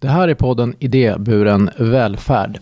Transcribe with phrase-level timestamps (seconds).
[0.00, 2.60] Det här är podden Idéburen välfärd.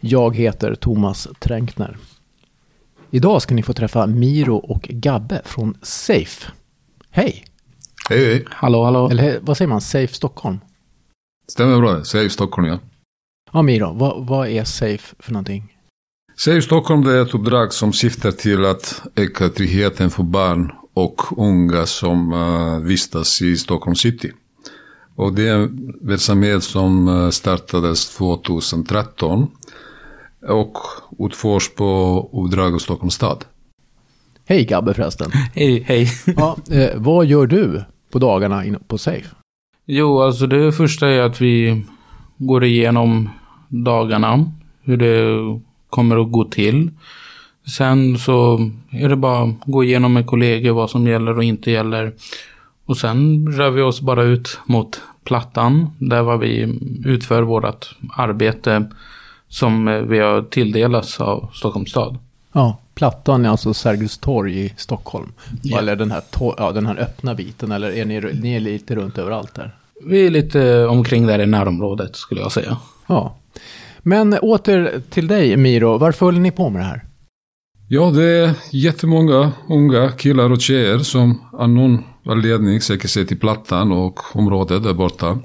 [0.00, 1.96] Jag heter Thomas Tränkner.
[3.10, 6.50] Idag ska ni få träffa Miro och Gabbe från Safe.
[7.10, 7.44] Hej!
[8.08, 8.44] Hej, hej.
[8.50, 9.08] Hallå, hallå.
[9.10, 9.80] Eller vad säger man?
[9.80, 10.58] Safe Stockholm?
[11.48, 12.04] Stämmer bra det.
[12.04, 12.78] Säg Stockholm, ja.
[13.52, 15.76] Ja, Miro, vad, vad är Safe för någonting?
[16.38, 21.38] Säg Stockholm det är ett uppdrag som syftar till att öka tryggheten för barn och
[21.38, 24.32] unga som uh, vistas i Stockholm city.
[25.16, 29.50] Och det är en verksamhet som uh, startades 2013
[30.48, 30.78] och
[31.18, 33.44] utförs på uppdrag av Stockholms stad.
[34.44, 35.30] Hej Gabbe förresten.
[35.54, 36.08] Hej, hej.
[36.36, 39.28] Ja, eh, vad gör du på dagarna på Safe?
[39.86, 41.84] Jo, alltså det första är att vi
[42.38, 43.28] går igenom
[43.68, 44.52] dagarna.
[44.82, 45.60] Hur det
[45.90, 46.90] kommer att gå till.
[47.76, 51.70] Sen så är det bara att gå igenom med kollegor vad som gäller och inte
[51.70, 52.12] gäller.
[52.92, 55.90] Och sen rör vi oss bara ut mot Plattan.
[55.98, 58.84] Där var vi utför vårt arbete
[59.48, 62.18] som eh, vi har tilldelats av Stockholms stad.
[62.52, 65.32] Ja, Plattan är alltså Sergels torg i Stockholm.
[65.62, 65.78] Ja.
[65.78, 66.22] Eller den här,
[66.56, 69.74] ja, den här öppna biten, eller är ni, ni är lite runt överallt där?
[70.04, 72.76] Vi är lite omkring där i närområdet skulle jag säga.
[73.06, 73.34] Ja.
[73.98, 77.04] Men åter till dig Miro, varför håller ni på med det här?
[77.88, 83.38] Ja, det är jättemånga unga killar och tjejer som av någon anledning söker sig till
[83.38, 85.38] Plattan och området där borta.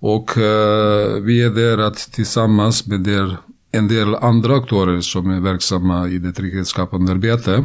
[0.00, 3.36] Och eh, vi är där att tillsammans med der,
[3.72, 7.64] en del andra aktörer som är verksamma i det trygghetsskapande arbetet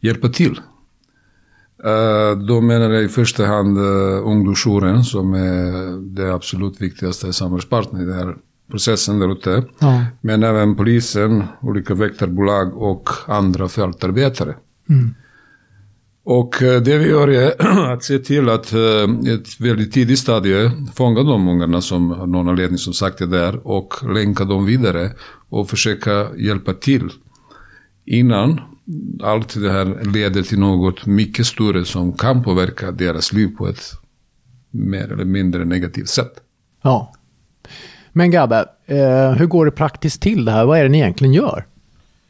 [0.00, 0.60] hjälpa till.
[1.84, 8.02] Eh, då menar jag i första hand uh, ungdomsjouren som är det absolut viktigaste samhällspartnern
[8.02, 8.36] i den här
[8.70, 9.64] processen där ute.
[9.78, 10.04] Ja.
[10.20, 14.54] Men även polisen, olika väktarbolag och andra fältarbetare.
[14.88, 15.14] Mm.
[16.30, 17.52] Och eh, det vi gör är
[17.92, 18.72] att se till att
[19.26, 23.26] i ett väldigt tidigt stadie fånga de ungarna som av någon anledning som sagt är
[23.26, 25.10] där och länka dem vidare
[25.48, 27.10] och försöka hjälpa till
[28.06, 28.60] innan
[29.22, 33.92] allt det här leder till något mycket större som kan påverka deras liv på ett
[34.70, 36.32] mer eller mindre negativt sätt.
[36.82, 37.12] ja.
[38.12, 40.64] Men Gabbe, eh, hur går det praktiskt till det här?
[40.64, 41.66] Vad är det ni egentligen gör?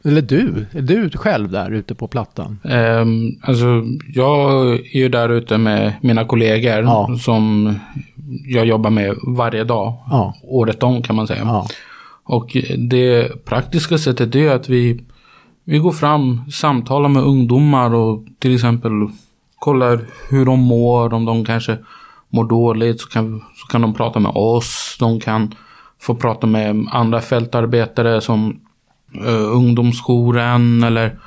[0.05, 2.59] Eller du, är du själv där ute på Plattan?
[2.63, 3.83] Um, alltså,
[4.13, 7.17] jag är ju där ute med mina kollegor Ja.
[7.21, 7.73] som
[8.47, 9.93] jag jobbar med varje dag.
[10.09, 10.33] Ja.
[10.43, 11.41] Året om kan man säga.
[11.45, 11.67] Ja.
[12.23, 15.01] Och det praktiska sättet är att vi,
[15.63, 18.91] vi går fram, samtalar med ungdomar och till exempel
[19.59, 19.99] kollar
[20.29, 21.13] hur de mår.
[21.13, 21.77] Om de kanske
[22.29, 24.97] mår dåligt så kan, så kan de prata med oss.
[24.99, 25.55] De kan
[26.01, 28.59] få prata med andra fältarbetare som
[29.15, 31.19] uh, ungdomsjouren eller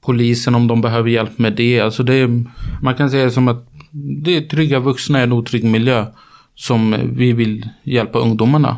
[0.00, 1.80] polisen om de behöver hjälp med det.
[1.80, 2.44] Alltså det är,
[2.82, 3.68] man kan säga det som att
[4.24, 6.06] det är trygga vuxna i en otrygg miljö
[6.54, 8.76] som vi vill hjälpa ungdomarna.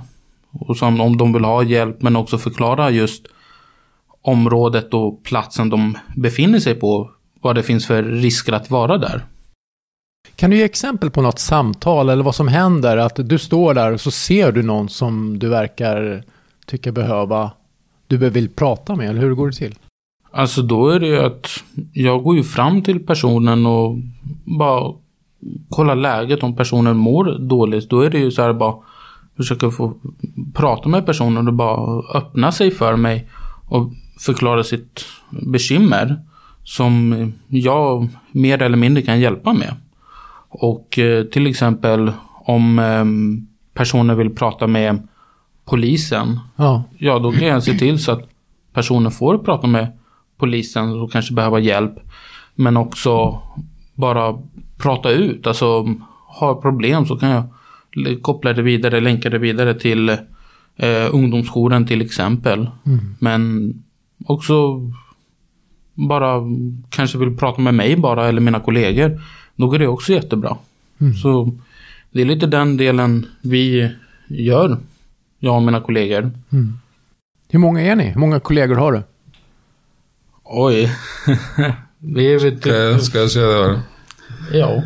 [0.50, 3.26] Och som om de vill ha hjälp men också förklara just
[4.22, 7.10] området och platsen de befinner sig på.
[7.40, 9.24] Vad det finns för risker att vara där.
[10.36, 12.96] Kan du ge exempel på något samtal eller vad som händer?
[12.96, 16.22] Att du står där och så ser du någon som du verkar
[16.66, 17.50] tycka behöva,
[18.06, 19.74] du vill prata med, eller hur går det till?
[20.30, 21.48] Alltså då är det ju att
[21.92, 23.96] jag går ju fram till personen och
[24.44, 24.92] bara
[25.68, 27.90] kollar läget om personen mår dåligt.
[27.90, 28.74] Då är det ju så här bara
[29.36, 29.94] försöka få
[30.54, 33.28] prata med personen och bara öppna sig för mig
[33.68, 36.16] och förklara sitt bekymmer
[36.64, 39.74] som jag mer eller mindre kan hjälpa med.
[40.48, 42.12] Och eh, till exempel
[42.44, 43.04] om eh,
[43.74, 45.08] personen vill prata med
[45.66, 48.28] polisen Ja, Ja, då kan jag se till så att
[48.72, 49.98] personen får prata med
[50.38, 51.94] polisen och kanske behöver hjälp.
[52.54, 53.42] Men också
[53.94, 54.38] bara
[54.78, 55.46] prata ut.
[55.46, 55.94] Alltså,
[56.26, 57.44] har problem så kan jag
[58.22, 60.08] koppla det vidare, länka det vidare till
[60.76, 62.70] eh, ungdomsjouren till exempel.
[63.18, 63.72] Men
[64.26, 64.80] också
[65.94, 66.42] bara
[66.90, 69.20] kanske vill prata med mig bara eller mina kollegor.
[69.56, 70.56] Då går det också jättebra.
[71.22, 71.50] Så
[72.10, 73.90] det är lite den delen vi
[74.28, 74.78] gör.
[75.38, 76.30] Jag och mina kollegor.
[77.48, 78.04] hur många är ni?
[78.04, 79.02] Hur många kollegor har du?
[80.44, 80.92] Oj.
[81.98, 83.04] Vi är väl Ska jag, typ...
[83.04, 83.68] ska jag säga det?
[83.68, 83.80] här?
[84.52, 84.82] Ja.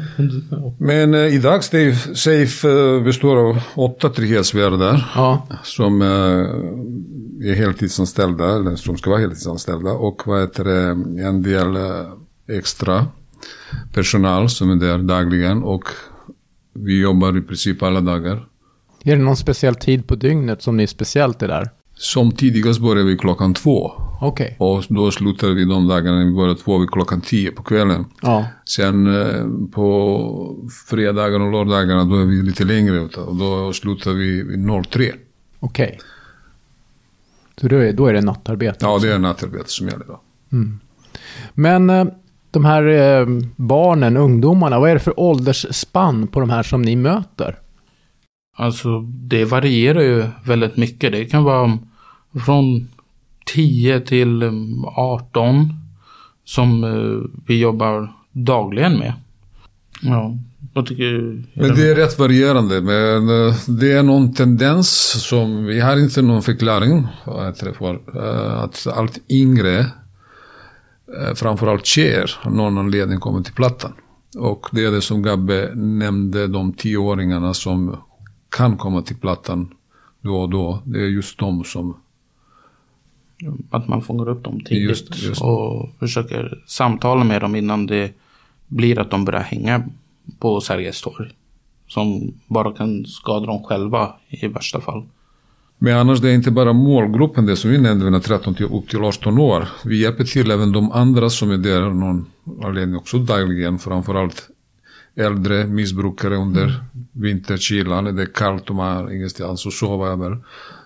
[0.78, 8.56] Men eh, i dagsläget Safe eh, består av åtta trygghetsvärdar Ja, som eh, är heltidsanställda,
[8.56, 9.90] eller som ska vara heltidsanställda.
[9.90, 10.88] Och vad heter det,
[11.26, 13.06] en del eh, extra
[13.92, 15.62] personal som är där dagligen.
[15.62, 15.84] Och
[16.74, 18.46] vi jobbar i princip alla dagar.
[19.04, 21.70] Är det någon speciell tid på dygnet som ni speciellt är där?
[21.94, 23.92] Som tidigast börjar vi klockan två
[24.22, 24.56] Okej.
[24.58, 28.04] Och då slutade vi de dagarna, vi började två vid klockan tio på kvällen.
[28.22, 28.46] Ja.
[28.64, 30.56] Sen eh, på
[30.86, 35.12] fredagar och lördagarna då är vi lite längre ute och då slutar vi vid 03.
[35.60, 35.98] Okej.
[37.60, 38.78] Så då är, då är det nattarbete?
[38.80, 40.20] Ja, det är nattarbete som gäller då.
[41.54, 42.04] Men eh,
[42.50, 43.26] de här eh,
[43.56, 47.58] barnen, ungdomarna, vad är det för åldersspann på de här som ni möter?
[48.60, 51.12] Alltså det varierar ju väldigt mycket.
[51.12, 51.78] Det kan vara
[52.46, 52.88] från
[53.46, 55.72] 10 till um, 18
[56.44, 59.12] som eh, vi jobbar dagligen med.
[60.02, 60.36] Ja,
[60.74, 61.42] jag tycker...
[61.54, 62.80] Men det är rätt varierande.
[62.80, 64.90] Men eh, det är någon tendens
[65.28, 67.06] som, vi har inte någon förklaring
[67.78, 68.00] för.
[68.16, 69.86] Eh, att allt yngre,
[71.34, 73.92] framförallt tjejer, av någon anledning kommer till Plattan.
[74.38, 77.96] Och det är det som Gabbe nämnde, de tioåringarna som
[78.50, 79.74] kan komma till Plattan
[80.20, 80.82] då och då.
[80.84, 81.96] Det är just de som,
[83.70, 85.42] Att man fångar upp dem tidigt Just- just.
[85.42, 88.12] och försöker samtala med dem innan det
[88.68, 89.82] blir att de börjar hänga
[90.38, 91.30] på Sergels torg.
[91.86, 95.02] Som bara kan skada dem själva i värsta fall.
[95.78, 98.66] Men annars det är inte bara målgruppen det som vi nämnde, den är 13 till
[98.66, 99.68] upp till 18 år.
[99.84, 102.26] Vi hjälper till även de andra som är där av någon
[102.62, 103.78] anledning också dagligen.
[103.78, 104.48] Framförallt
[105.14, 108.04] äldre missbrukare under vinterkylan.
[108.04, 110.38] när Det är kallt och man har ingenstans att sova över.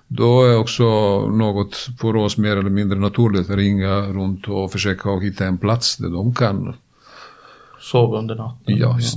[0.09, 0.85] Då är också
[1.29, 5.97] något för oss mer eller mindre naturligt att ringa runt och försöka hitta en plats
[5.97, 6.75] där de kan.
[7.81, 8.77] Sova under natten.
[8.77, 9.17] Ja, just.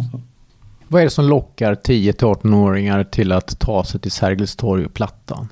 [0.88, 5.48] Vad är det som lockar 10-18-åringar till att ta sig till Sergels torg och Plattan?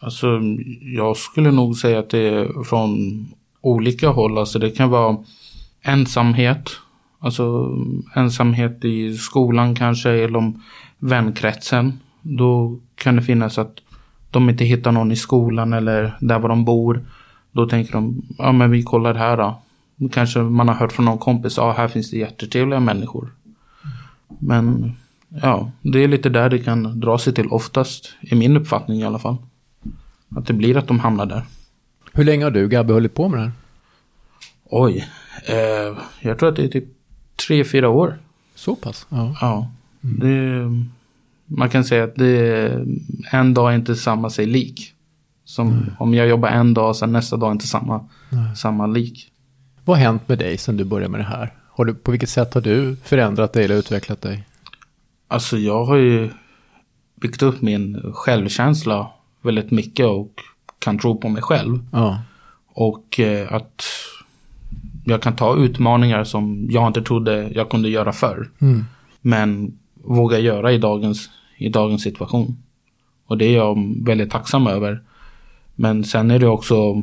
[0.00, 0.26] Alltså,
[0.80, 3.26] jag skulle nog säga att det är från
[3.60, 4.38] olika håll.
[4.38, 5.16] Alltså det kan vara
[5.82, 6.70] ensamhet.
[7.18, 7.76] Alltså
[8.14, 10.62] ensamhet i skolan kanske, eller om
[10.98, 12.00] vänkretsen.
[12.22, 13.80] Då kan det finnas att
[14.30, 17.04] de inte hittar någon i skolan eller där var de bor.
[17.52, 19.62] Då tänker de, ja men vi kollar här då.
[20.12, 23.32] Kanske man har hört från någon kompis, ja här finns det jättetrevliga människor.
[24.38, 24.92] Men
[25.28, 29.04] ja, det är lite där det kan dra sig till oftast, i min uppfattning i
[29.04, 29.36] alla fall.
[30.36, 31.42] Att det blir att de hamnar där.
[32.12, 33.52] Hur länge har du, Gabbe, hållit på med det här?
[34.64, 35.08] Oj,
[35.46, 36.97] eh, jag tror att det är typ
[37.48, 38.18] tre, fyra år.
[38.54, 39.06] Så pass?
[39.08, 39.36] Ja.
[39.40, 40.64] Ja, det,
[41.46, 42.86] man kan säga att det,
[43.32, 44.94] en dag är inte samma sig lik.
[45.44, 48.08] Som om jag jobbar en dag, sen nästa dag är inte samma,
[48.56, 49.32] samma lik.
[49.84, 51.52] Vad har hänt med dig sedan du började med det här?
[51.70, 54.46] Har du, på vilket sätt har du förändrat dig eller utvecklat dig?
[55.28, 56.30] Alltså jag har ju
[57.14, 59.10] byggt upp min självkänsla
[59.42, 60.32] väldigt mycket och
[60.78, 61.84] kan tro på mig själv.
[61.92, 62.22] Ja.
[62.66, 63.82] Och eh, att
[65.08, 68.50] jag kan ta utmaningar som jag inte trodde jag kunde göra förr.
[68.60, 68.84] Mm.
[69.20, 72.56] Men våga göra i dagens, i dagens situation.
[73.26, 75.02] Och det är jag väldigt tacksam över.
[75.74, 77.02] Men sen är det också,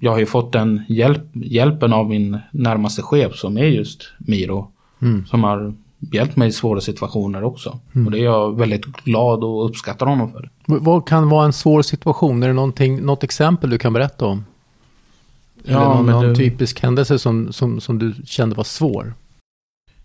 [0.00, 4.70] jag har ju fått den hjälp, hjälpen av min närmaste chef som är just Miro.
[5.02, 5.26] Mm.
[5.26, 5.74] Som har
[6.12, 7.78] hjälpt mig i svåra situationer också.
[8.06, 10.50] Och det är jag väldigt glad och uppskattar honom för.
[10.66, 12.42] Vad kan vara en svår situation?
[12.42, 14.44] Är det något exempel du kan berätta om?
[15.64, 19.14] Ja, någon, men någon det- typisk händelse som, som, som du kände var svår?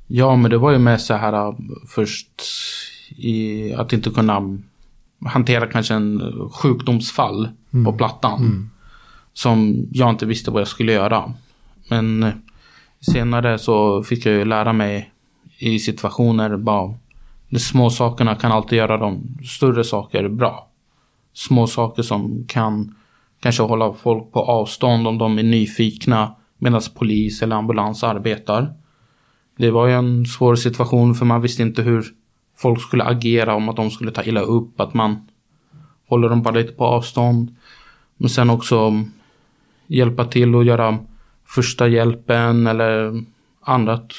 [0.08, 1.56] Ja, men det var ju med så här äh,
[1.90, 2.28] först
[3.18, 4.58] i att inte kunna
[5.26, 7.50] hantera kanske en äh, sjukdomsfall
[7.86, 8.70] på plattan.
[9.34, 11.34] Som jag inte visste vad jag skulle göra.
[11.90, 12.34] Men eh,
[13.02, 15.12] senare så fick jag ju lära mig
[15.58, 16.94] i situationer bara
[17.50, 20.68] de små sakerna kan alltid göra de större saker bra.
[21.34, 22.96] Små saker som kan
[23.44, 28.74] kanske hålla folk på avstånd om de är nyfikna medan polis eller ambulans arbetar.
[29.58, 32.06] Det var ju en svår situation för man visste inte hur
[32.58, 34.82] folk skulle agera om att de skulle ta illa upp.
[34.82, 35.28] Att man
[36.10, 37.56] håller dem bara lite på avstånd.
[38.18, 39.04] Men sen också
[39.88, 40.98] hjälpa till och göra
[41.46, 43.24] första hjälpen eller
[43.62, 44.14] annat.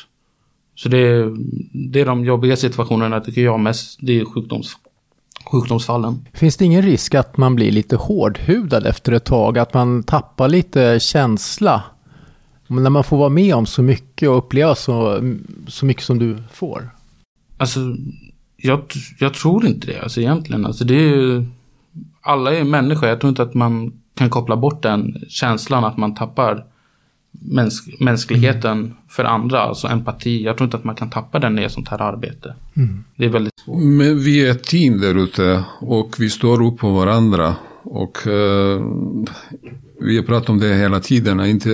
[0.74, 1.36] Så det är,
[1.90, 3.98] det är de jobbiga situationerna tycker jag mest.
[4.00, 4.76] Det är sjukdoms,
[5.44, 6.28] sjukdomsfallen.
[6.32, 9.58] Finns det ingen risk att man blir lite hårdhudad efter ett tag?
[9.58, 11.82] Att man tappar lite känsla?
[12.66, 15.20] Men när man får vara med om så mycket och uppleva så,
[15.68, 16.90] så mycket som du får?
[17.56, 17.80] Alltså,
[18.56, 18.82] jag,
[19.18, 20.66] jag tror inte det alltså egentligen.
[20.66, 21.46] Alltså det är ju,
[22.22, 23.08] alla är människor.
[23.08, 26.64] Jag tror inte att man kan koppla bort den känslan att man tappar
[27.40, 29.60] mäns, mänskligheten för andra.
[29.60, 30.44] Alltså empati.
[30.44, 32.54] Jag tror inte att man kan tappa den i ett sånt här arbete.
[33.16, 33.82] Det är väldigt svårt.
[33.82, 37.54] Men vi är ett team där ute och vi står upp på varandra.
[37.82, 38.82] Och eh,
[40.00, 41.40] vi har pratat om det hela tiden.
[41.40, 41.70] Inte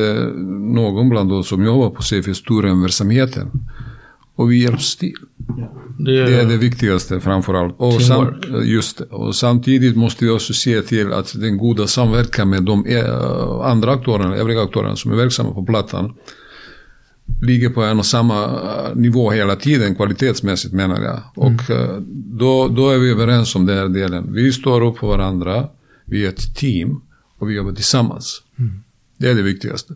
[0.74, 3.50] någon bland oss som jobbar på CF är större än verksamheten.
[4.40, 5.14] Och vi hjälps till.
[5.98, 7.74] Det är, Det är det viktigaste framförallt.
[7.78, 12.62] Och, sam, just och samtidigt måste vi också se till att den goda samverkan med
[12.62, 16.12] de eh, andra aktörerna, övriga aktörerna som är verksamma på plattan
[17.42, 21.20] ligger på en och samma eh, nivå hela tiden kvalitetsmässigt menar jag.
[21.34, 24.32] Och eh, då, då är vi överens om den här delen.
[24.32, 25.68] Vi står upp för varandra,
[26.04, 27.00] vi är ett team
[27.38, 28.42] och vi jobbar tillsammans.
[29.18, 29.94] Det är det viktigaste.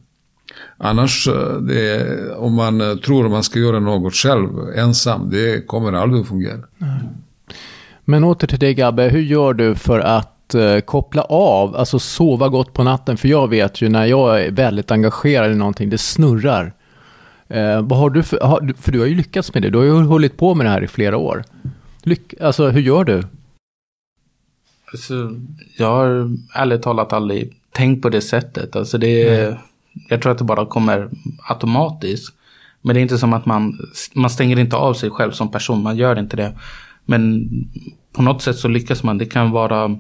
[0.79, 5.67] Annars, eh, det är, om man eh, tror man ska göra något själv ensam, det
[5.67, 6.59] kommer aldrig att fungera.
[8.05, 12.49] Men åter till dig Gabbe, hur gör du för att eh, koppla av, alltså sova
[12.49, 13.17] gott på natten?
[13.17, 16.73] För jag vet ju när jag är väldigt engagerad i någonting, det snurrar.
[17.49, 19.79] Eh, vad har du för, har, du- för du har ju lyckats med det, du
[19.79, 21.45] har ju hållit på med det här i flera år.
[22.03, 23.23] Lyck, alltså hur gör du?
[24.93, 25.15] Alltså,
[25.79, 28.77] jag har ärligt talat aldrig tänkt på det sättet.
[28.77, 29.61] Alltså det är,
[30.09, 31.11] jag tror att det bara kommer
[31.49, 32.35] automatiskt.
[32.83, 33.79] Men det är inte som att man,
[34.15, 36.59] man stänger inte av sig själv som person, man gör inte det.
[37.05, 37.49] Men
[38.13, 39.19] på något sätt så lyckas man.
[39.19, 39.97] Det kan vara,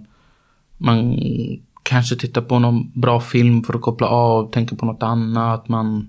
[0.78, 1.18] man
[1.82, 5.68] kanske tittar på någon bra film för att koppla av, tänker på något annat.
[5.68, 6.08] Man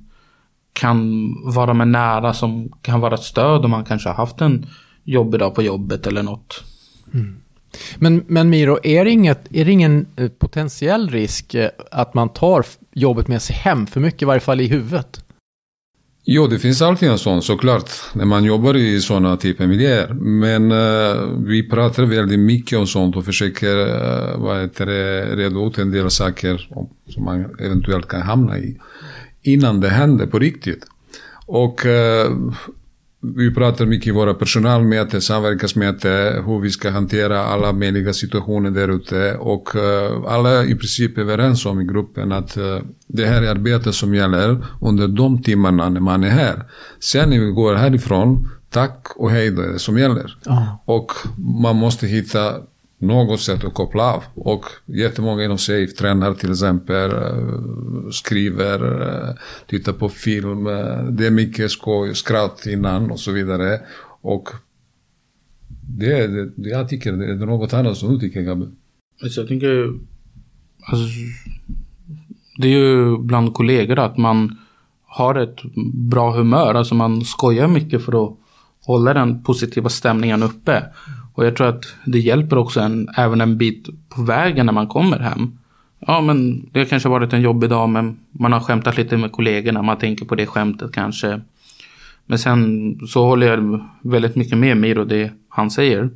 [0.74, 4.66] kan vara med nära som kan vara ett stöd om man kanske har haft en
[5.04, 6.64] jobbig dag på jobbet eller något.
[7.14, 7.36] Mm.
[7.98, 12.30] Men, men Miro, är det, inget, är det ingen eh, potentiell risk eh, att man
[12.30, 12.66] tar
[12.96, 15.22] jobbet med sig hem för mycket, i varje fall i huvudet?
[16.28, 20.14] Jo, det finns alltid en sån såklart när man jobbar i sådana typer av miljöer.
[20.14, 25.60] Men eh, vi pratar väldigt mycket om sånt och försöker uh, vad heter det, reda
[25.60, 26.70] ut en del saker
[27.10, 28.78] som man eventuellt kan hamna i
[29.42, 30.86] innan det händer på riktigt.
[31.46, 32.32] Och eh,
[33.36, 38.88] vi pratar mycket i våra personalmöten, samverkansmöten, hur vi ska hantera alla möjliga situationer där
[38.88, 39.38] ute.
[39.38, 43.48] Och eh, alla är i princip överens om i gruppen att eh, det här är
[43.48, 46.64] arbete som gäller under de timmarna när man är här.
[47.00, 50.38] Sen när vi går härifrån, tack och hej då är det som gäller.
[50.46, 50.84] Ja.
[50.86, 52.54] Och man måste hitta
[52.98, 54.24] något sätt att koppla av.
[54.36, 59.36] Och jättemånga inom SAFE tränar till exempel, eh, skriver, eh,
[59.68, 60.68] tittar på film.
[60.68, 63.80] Eh, det är mycket skoj, skratt innan och så vidare.
[64.22, 64.50] Och
[65.98, 68.68] det är det, det jag tycker, det är något annat som du tycker Gabbe.
[69.24, 69.94] Alltså jag tänker,
[70.86, 71.08] alltså,
[72.58, 74.58] det är ju bland kollegor att man
[75.06, 76.74] har ett bra humör.
[76.74, 78.38] Alltså man skojar mycket för att
[78.86, 80.84] hålla den positiva stämningen uppe.
[81.36, 84.88] Och jag tror att det hjälper också en, även en bit på vägen när man
[84.88, 85.58] kommer hem.
[86.00, 89.32] Ja men det har kanske varit en jobbig dag men man har skämtat lite med
[89.32, 89.82] kollegorna.
[89.82, 91.42] Man tänker på det skämtet kanske.
[92.26, 96.10] Men sen så håller jag väldigt mycket med Miro det han säger.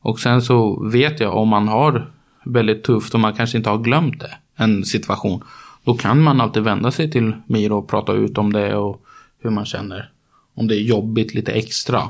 [0.00, 2.10] Och sen så vet jag om man har
[2.44, 5.42] väldigt tufft och man kanske inte har glömt det, en situation.
[5.84, 9.02] Då kan man alltid vända sig till Miro och prata ut om det och
[9.42, 10.10] hur man känner.
[10.54, 12.02] Om det är jobbigt lite extra.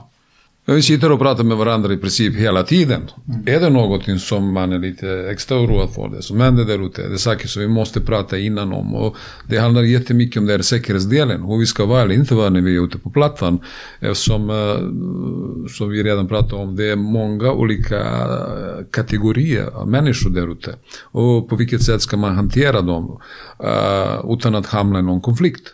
[0.68, 3.02] Men vi sitter och pratar med varandra i princip hela tiden.
[3.46, 7.08] Är det någonting som man är lite extra oroad för, det som händer där ute,
[7.08, 8.94] det är saker som vi måste prata innan om.
[8.94, 9.16] Och
[9.48, 12.60] det handlar jättemycket om den här säkerhetsdelen, hur vi ska vara eller inte vara när
[12.60, 13.58] vi är ute på plattan.
[14.00, 20.30] Eftersom, eh, som vi redan pratade om, det är många olika eh, kategorier av människor
[20.30, 20.74] där ute.
[21.02, 23.20] Och på vilket sätt ska man hantera dem
[23.64, 25.72] eh, utan att hamna i någon konflikt.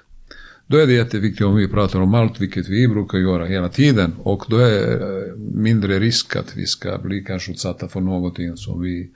[0.66, 4.14] Då är det jätteviktigt om vi pratar om allt, vilket vi brukar göra hela tiden.
[4.18, 8.80] Och då är det mindre risk att vi ska bli kanske utsatta för någonting som
[8.80, 9.10] vi,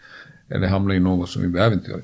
[0.50, 2.00] eller hamna i något som vi behöver inte göra.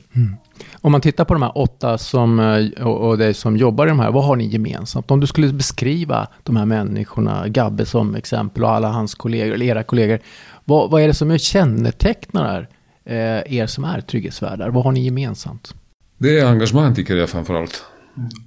[0.80, 3.88] Om man tittar på de här åtta som, eh, och, och dig som jobbar i
[3.88, 5.11] de här, vad har ni gemensamt?
[5.11, 9.66] Om du skulle beskriva de här människorna, Gabbe som exempel och alla hans kollegor, eller
[9.66, 10.18] era kollegor,
[10.64, 12.68] vad, vad är det som är kännetecknar
[13.04, 14.70] eh, er som är trygghetsvärdar?
[14.70, 15.75] Vad har ni gemensamt?
[16.18, 17.84] Det är engagemang tycker jag framförallt.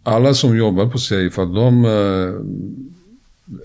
[0.03, 0.97] Alla som jobbar på
[1.31, 2.35] för att de är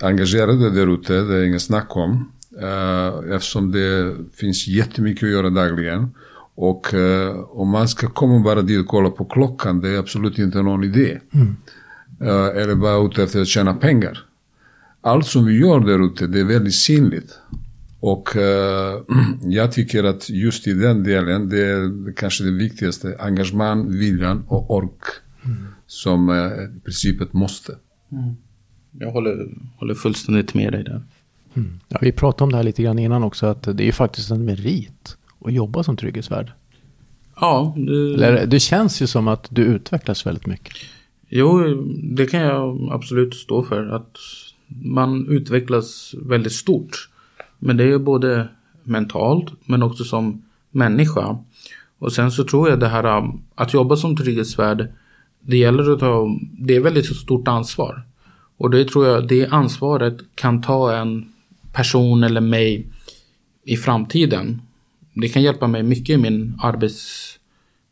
[0.03, 2.33] engagerade där ute, det är inget snack om.
[2.63, 6.15] Eh, eftersom det finns jättemycket att göra dagligen.
[6.55, 10.39] Och eh, om man ska komma bara dit och kolla på klockan, det är absolut
[10.39, 11.19] inte någon idé.
[12.21, 14.19] Eh, eller bara ute efter att tjäna pengar.
[15.01, 17.39] Allt som vi gör där ute, det är väldigt synligt.
[18.01, 19.03] Och eh,
[19.43, 24.71] jag tycker att just i den delen, det är kanske det viktigaste, engagemang, viljan och
[24.71, 25.03] ork.
[25.87, 27.77] Som är i princip ett måste.
[28.93, 31.03] Jag håller, håller fullständigt med dig där.
[31.89, 34.31] Ja, vi pratade om det här lite grann innan också, att det är ju faktiskt
[34.31, 36.53] en merit att jobba som trygghetsvärd.
[37.37, 40.75] Ja, det, Eller, det känns ju som att du utvecklas väldigt mycket.
[41.29, 43.87] jo, det kan jag absolut stå för.
[43.87, 44.17] Att
[44.67, 47.09] man utvecklas väldigt stort.
[47.59, 48.49] Men det är ju både
[48.85, 51.39] mentalt men också som människa.
[51.99, 54.89] Och sen så tror jag det här att jobba som trygghetsvärd.
[55.41, 58.03] Det gäller att ta, det är väldigt stort ansvar.
[58.57, 61.33] Och det tror jag, det ansvaret kan ta en
[61.73, 62.87] person eller mig
[63.65, 64.63] i framtiden.
[65.15, 67.27] Det kan hjälpa mig mycket i min arbets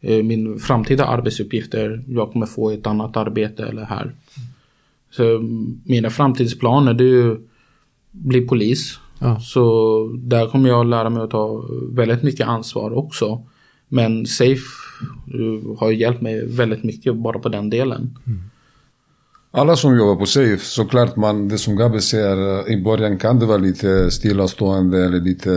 [0.00, 4.12] eh, min framtida arbetsuppgifter jag kommer få ett annat arbete eller här.
[5.11, 5.23] Så
[5.85, 7.37] mina framtidsplaner det är ju
[8.11, 8.99] bli polis.
[9.19, 9.40] Ja.
[9.40, 13.43] Så där kommer jag lära mig att ta väldigt mycket ansvar också.
[13.88, 14.62] Men Safe
[15.35, 18.19] eh, har hjälpt mig väldigt mycket bara på den delen.
[18.26, 18.40] Mm.
[19.50, 23.38] Alla som jobbar på Safe, såklart man, det som Gabbe säger, eh, i början kan
[23.38, 25.50] det vara lite stillastående eller lite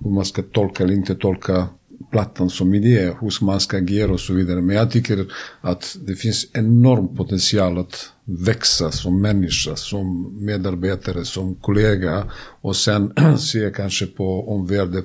[0.00, 1.66] hur man ska tolka eller inte tolka
[2.10, 4.60] plattan som idé, hur man ska agera och så vidare.
[4.60, 5.26] Men jag tycker
[5.60, 12.24] att det finns enorm potential att växa som människa, som medarbetare, som kollega
[12.60, 15.04] och sen se kanske på omvärlden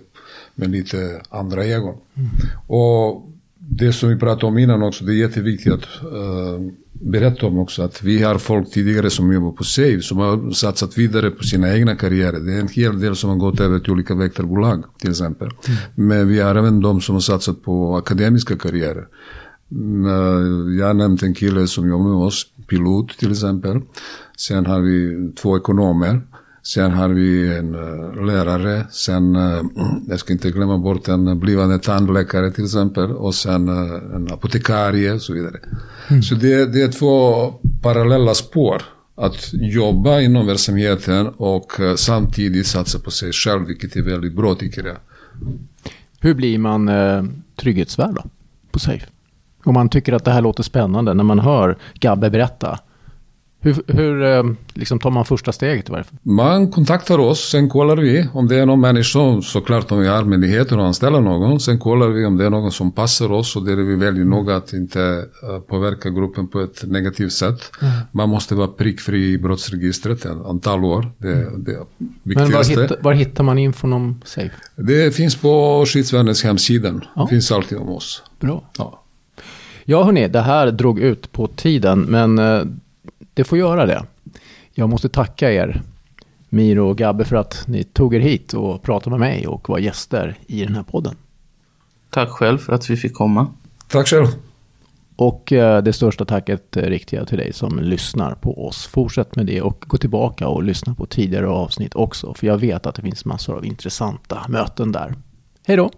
[0.60, 1.96] med lite andra ögon.
[2.16, 2.30] Mm.
[2.68, 7.58] Och det som vi pratade om innan också, det är jätteviktigt att uh, berätta om
[7.58, 11.44] också att vi har folk tidigare som jobbar på Save som har satsat vidare på
[11.44, 12.40] sina egna karriärer.
[12.40, 15.48] Det är en hel del som har gått över till olika väktarbolag till exempel.
[15.48, 15.80] Mm.
[15.96, 19.08] Men vi har även de som har satsat på akademiska karriärer.
[20.06, 23.82] Uh, jag har nämnt en kille som jobbar med oss, pilot till exempel.
[24.38, 26.22] Sen har vi två ekonomer.
[26.64, 29.62] Sen har vi en uh, lärare, sen, uh,
[30.08, 35.14] jag ska inte glömma bort en blivande tandläkare till exempel, och sen uh, en apotekarie
[35.14, 35.60] och så vidare.
[36.10, 36.24] Mm.
[36.24, 37.46] Så det, det är två
[37.82, 38.82] parallella spår.
[39.16, 44.84] Att jobba inom verksamheten och samtidigt satsa på sig själv, vilket är väldigt bra tycker
[44.84, 44.98] jag.
[46.20, 47.24] Hur blir man eh,
[47.56, 48.24] trygghetsvärd då,
[48.72, 49.06] på Safe?
[49.64, 52.80] Om man tycker att det här låter spännande när man hör Gabbe berätta
[53.62, 55.90] hur, hur eh, liksom tar man första steget?
[55.90, 56.18] Varför?
[56.22, 60.24] Man kontaktar oss, sen kollar vi om det är någon människa, såklart om vi har
[60.24, 61.60] möjligheter att anställa någon.
[61.60, 64.28] Sen kollar vi om det är någon som passar oss och där är vi väldigt
[64.28, 67.72] noga att inte eh, påverka gruppen på ett negativt sätt.
[67.82, 67.94] Mm.
[68.12, 71.12] Man måste vara prickfri i brottsregistret ett antal år.
[71.18, 71.64] Det, mm.
[71.64, 71.86] det är
[72.24, 74.56] Men var hittar, var hittar man infon om Safe?
[74.76, 77.02] Det finns på skyddsvärnets hemsida.
[77.16, 77.22] Ja.
[77.22, 78.24] Det finns alltid om oss.
[78.40, 78.64] Bra.
[78.78, 79.04] Ja.
[79.86, 82.62] Ja, hörni, det här drog ut på tiden, men eh,
[83.40, 84.06] det får göra det.
[84.74, 85.82] Jag måste tacka er,
[86.50, 89.80] Miro och Gabbe, för att ni tog er hit och pratade med mig och var
[89.80, 91.16] gäster i den här podden.
[92.10, 93.48] Tack själv för att vi fick komma.
[93.88, 94.26] Tack själv.
[95.16, 98.88] Och eh, det största tacket eh, riktar jag till dig som lyssnar på oss.
[98.88, 102.34] Fortsätt med det och gå tillbaka och lyssna på tidigare avsnitt också.
[102.34, 105.16] För jag vet att det finns massor av intressanta möten där.
[105.68, 105.92] Hej då!